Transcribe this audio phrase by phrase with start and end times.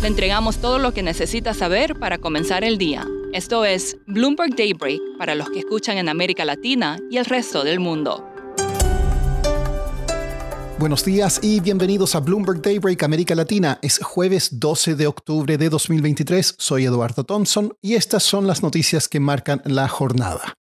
[0.00, 3.04] Le entregamos todo lo que necesita saber para comenzar el día.
[3.32, 7.80] Esto es Bloomberg Daybreak para los que escuchan en América Latina y el resto del
[7.80, 8.24] mundo.
[10.78, 13.80] Buenos días y bienvenidos a Bloomberg Daybreak América Latina.
[13.82, 16.54] Es jueves 12 de octubre de 2023.
[16.56, 20.57] Soy Eduardo Thompson y estas son las noticias que marcan la jornada.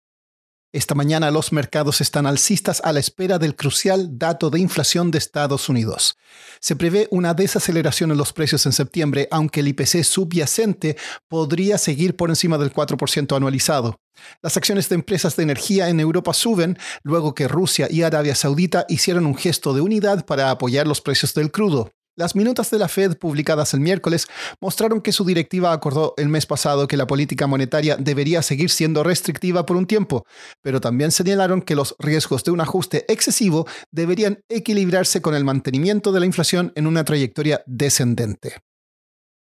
[0.74, 5.18] Esta mañana los mercados están alcistas a la espera del crucial dato de inflación de
[5.18, 6.16] Estados Unidos.
[6.60, 10.96] Se prevé una desaceleración en los precios en septiembre, aunque el IPC subyacente
[11.29, 14.01] podría seguir por encima del 4% anualizado.
[14.40, 18.86] Las acciones de empresas de energía en Europa suben luego que Rusia y Arabia Saudita
[18.88, 21.92] hicieron un gesto de unidad para apoyar los precios del crudo.
[22.15, 24.27] Las minutas de la Fed publicadas el miércoles
[24.60, 29.02] mostraron que su directiva acordó el mes pasado que la política monetaria debería seguir siendo
[29.02, 30.27] restrictiva por un tiempo,
[30.60, 36.13] pero también señalaron que los riesgos de un ajuste excesivo deberían equilibrarse con el mantenimiento
[36.13, 38.57] de la inflación en una trayectoria descendente.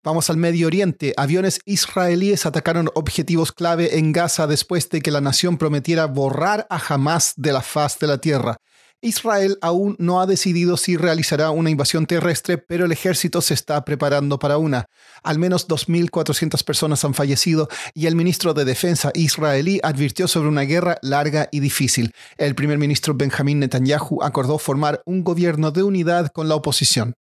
[0.04, 1.14] Vamos al Medio Oriente.
[1.16, 6.76] Aviones israelíes atacaron objetivos clave en Gaza después de que la nación prometiera borrar a
[6.76, 8.58] Hamas de la faz de la tierra.
[9.00, 13.84] Israel aún no ha decidido si realizará una invasión terrestre, pero el ejército se está
[13.84, 14.86] preparando para una.
[15.22, 20.62] Al menos 2.400 personas han fallecido y el ministro de Defensa israelí advirtió sobre una
[20.62, 22.12] guerra larga y difícil.
[22.36, 27.14] El primer ministro Benjamin Netanyahu acordó formar un gobierno de unidad con la oposición.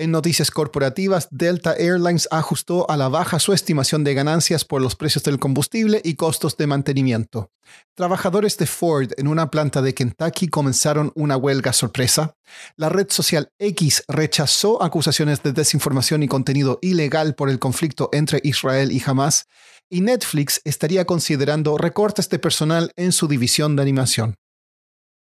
[0.00, 4.94] En noticias corporativas, Delta Airlines ajustó a la baja su estimación de ganancias por los
[4.94, 7.50] precios del combustible y costos de mantenimiento.
[7.96, 12.36] Trabajadores de Ford en una planta de Kentucky comenzaron una huelga sorpresa.
[12.76, 18.40] La red social X rechazó acusaciones de desinformación y contenido ilegal por el conflicto entre
[18.44, 19.46] Israel y Hamas.
[19.90, 24.36] Y Netflix estaría considerando recortes de personal en su división de animación.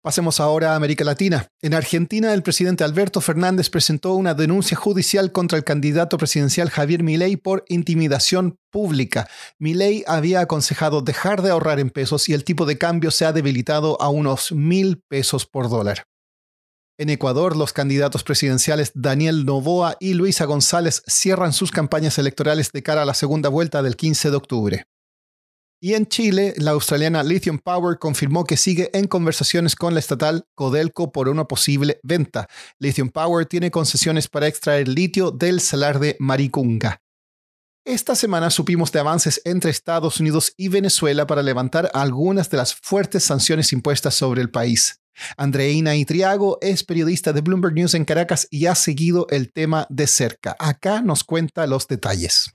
[0.08, 1.50] Pasemos ahora a América Latina.
[1.62, 7.04] En Argentina, el presidente Alberto Fernández presentó una denuncia judicial contra el candidato presidencial Javier
[7.04, 9.28] Milei por intimidación pública.
[9.60, 13.34] Milei había aconsejado dejar de ahorrar en pesos y el tipo de cambio se ha
[13.34, 16.06] debilitado a unos mil pesos por dólar.
[16.98, 22.82] En Ecuador, los candidatos presidenciales Daniel Novoa y Luisa González cierran sus campañas electorales de
[22.82, 24.88] cara a la segunda vuelta del 15 de octubre.
[25.80, 30.48] Y en Chile, la australiana Lithium Power confirmó que sigue en conversaciones con la estatal
[30.56, 32.48] Codelco por una posible venta.
[32.80, 37.04] Lithium Power tiene concesiones para extraer litio del salar de Maricunga.
[37.86, 42.74] Esta semana supimos de avances entre Estados Unidos y Venezuela para levantar algunas de las
[42.74, 45.00] fuertes sanciones impuestas sobre el país.
[45.38, 50.08] Andreina Itriago es periodista de Bloomberg News en Caracas y ha seguido el tema de
[50.08, 50.56] cerca.
[50.60, 52.52] Acá nos cuenta los detalles.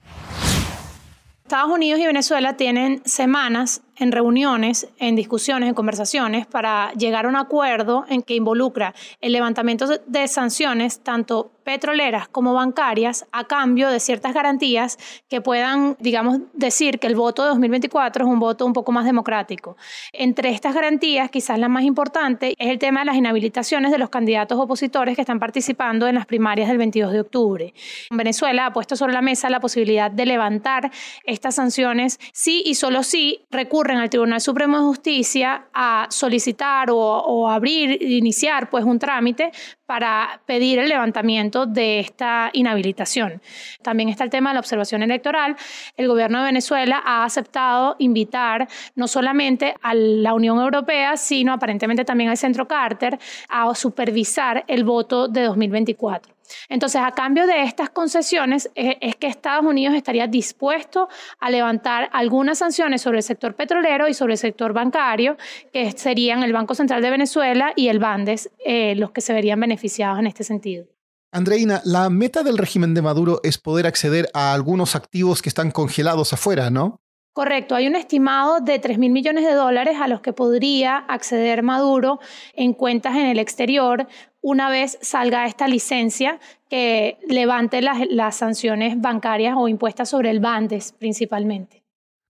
[1.53, 7.29] Estados Unidos y Venezuela tienen semanas en reuniones, en discusiones, en conversaciones para llegar a
[7.29, 13.89] un acuerdo en que involucra el levantamiento de sanciones tanto petroleras como bancarias a cambio
[13.89, 18.67] de ciertas garantías que puedan, digamos, decir que el voto de 2024 es un voto
[18.67, 19.77] un poco más democrático.
[20.13, 24.11] Entre estas garantías, quizás la más importante es el tema de las inhabilitaciones de los
[24.11, 27.75] candidatos opositores que están participando en las primarias del 22 de octubre.
[28.11, 30.91] Venezuela ha puesto sobre la mesa la posibilidad de levantar
[31.25, 36.97] estas sanciones si y solo si recurren al Tribunal Supremo de Justicia a solicitar o,
[36.97, 39.53] o abrir, iniciar pues un trámite
[39.93, 43.43] para pedir el levantamiento de esta inhabilitación.
[43.83, 45.55] También está el tema de la observación electoral.
[45.99, 52.07] El gobierno de Venezuela ha aceptado invitar no solamente a la Unión Europea, sino aparentemente
[52.07, 53.19] también al Centro Carter
[53.51, 56.33] a supervisar el voto de 2024.
[56.69, 61.09] Entonces, a cambio de estas concesiones, eh, es que Estados Unidos estaría dispuesto
[61.39, 65.37] a levantar algunas sanciones sobre el sector petrolero y sobre el sector bancario,
[65.73, 69.61] que serían el Banco Central de Venezuela y el Bandes, eh, los que se verían
[69.61, 70.87] beneficiados en este sentido.
[71.35, 75.71] Andreina, la meta del régimen de Maduro es poder acceder a algunos activos que están
[75.71, 77.01] congelados afuera, ¿no?
[77.33, 81.63] Correcto, hay un estimado de 3 mil millones de dólares a los que podría acceder
[81.63, 82.21] Maduro
[82.53, 84.07] en cuentas en el exterior
[84.43, 90.93] una vez salga esta licencia que levante las, sanciones bancarias o impuestas sobre el Bandes
[90.93, 91.85] principalmente.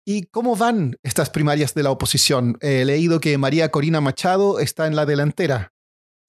[0.04, 2.58] ¿Y cómo van estas primarias de la oposición?
[2.60, 5.72] He leído que María Corina Machado está en la delantera.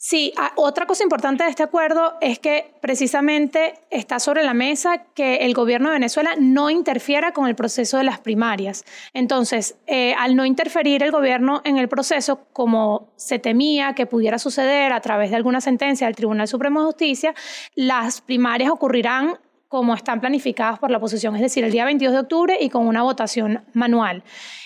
[0.05, 5.05] Sí, ah, otra cosa importante de este acuerdo es que precisamente está sobre la mesa
[5.13, 8.83] que el gobierno de Venezuela no interfiera con el proceso de las primarias.
[9.13, 14.39] Entonces, eh, al no interferir el gobierno en el proceso, como se temía que pudiera
[14.39, 17.33] suceder a través de alguna sentencia del Tribunal Supremo de Justicia,
[17.73, 19.39] las primarias ocurrirán
[19.74, 22.86] como están planificadas por la oposición, es decir, el día 22 de octubre y con
[22.86, 24.24] una votación manual.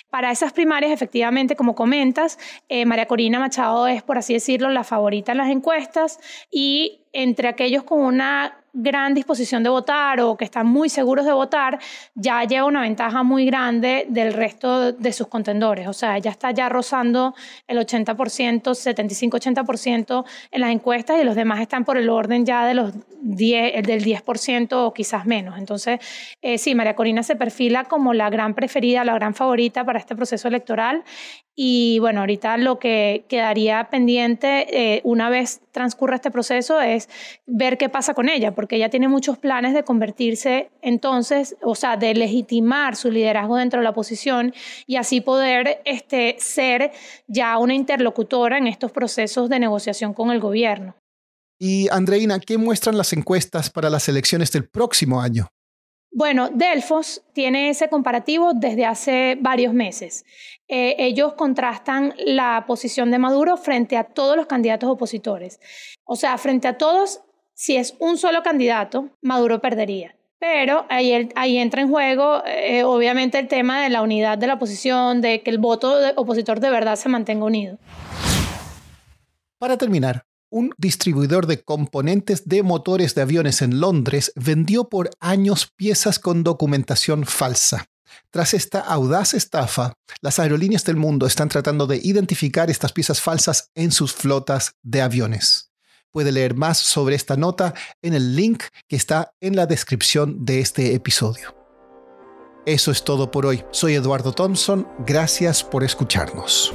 [0.09, 2.37] Para esas primarias, efectivamente, como comentas,
[2.67, 6.19] eh, María Corina Machado es, por así decirlo, la favorita en las encuestas
[6.51, 11.33] y entre aquellos con una gran disposición de votar o que están muy seguros de
[11.33, 11.79] votar,
[12.13, 15.87] ya lleva una ventaja muy grande del resto de sus contendores.
[15.87, 17.33] O sea, ya está ya rozando
[17.67, 22.75] el 80%, 75-80% en las encuestas y los demás están por el orden ya de
[22.75, 25.57] los 10, el del 10% o quizás menos.
[25.57, 25.99] Entonces,
[26.41, 30.15] eh, sí, María Corina se perfila como la gran preferida, la gran favorita para este
[30.15, 31.03] proceso electoral
[31.59, 37.09] y bueno, ahorita lo que quedaría pendiente eh, una vez transcurra este proceso es
[37.47, 41.97] ver qué pasa con ella, porque ella tiene muchos planes de convertirse entonces, o sea,
[41.97, 44.53] de legitimar su liderazgo dentro de la oposición
[44.85, 46.91] y así poder este, ser
[47.27, 50.95] ya una interlocutora en estos procesos de negociación con el gobierno.
[51.59, 55.47] Y Andreina, ¿qué muestran las encuestas para las elecciones del próximo año?
[56.11, 60.25] Bueno, Delfos tiene ese comparativo desde hace varios meses.
[60.67, 65.59] Eh, ellos contrastan la posición de Maduro frente a todos los candidatos opositores.
[66.05, 67.21] O sea, frente a todos,
[67.57, 70.15] si es un solo candidato, Maduro perdería.
[70.39, 75.21] Pero ahí, entra en juego, eh, obviamente, el tema de la unidad de la oposición,
[75.21, 77.79] de que el voto opositor de verdad se mantenga unido.
[79.57, 85.71] Para terminar, un distribuidor de componentes de motores de aviones en Londres vendió por años
[85.75, 87.87] piezas con documentación falsa.
[88.29, 93.71] Tras esta audaz estafa, las aerolíneas del mundo están tratando de identificar estas piezas falsas
[93.73, 95.67] en sus flotas de aviones.
[96.11, 100.59] Puede leer más sobre esta nota en el link que está en la descripción de
[100.59, 101.55] este episodio.
[102.65, 103.63] Eso es todo por hoy.
[103.71, 104.85] Soy Eduardo Thompson.
[105.05, 106.73] Gracias por escucharnos.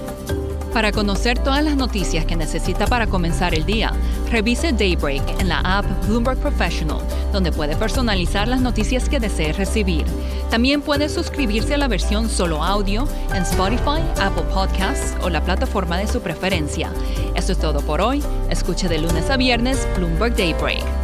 [0.73, 3.93] Para conocer todas las noticias que necesita para comenzar el día,
[4.31, 7.00] revise Daybreak en la app Bloomberg Professional,
[7.31, 10.06] donde puede personalizar las noticias que desee recibir.
[10.52, 15.96] También puede suscribirse a la versión solo audio en Spotify, Apple Podcasts o la plataforma
[15.96, 16.93] de su preferencia.
[17.34, 18.22] Eso es todo por hoy.
[18.50, 21.01] Escuche de lunes a viernes Bloomberg Daybreak.